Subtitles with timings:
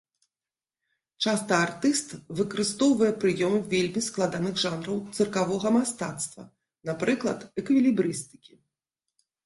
[1.25, 6.41] Часта артыст выкарыстоўвае прыёмы вельмі складаных жанраў цыркавога мастацтва,
[6.93, 8.53] напрыклад, эквілібрыстыкі.